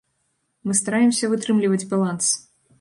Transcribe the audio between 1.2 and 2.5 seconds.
вытрымліваць баланс.